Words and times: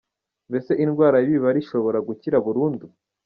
Mbese 0.49 0.71
indwara 0.83 1.17
y’ibibari 1.25 1.59
ishobora 1.63 1.97
gukira 2.07 2.37
burundu?. 2.45 2.85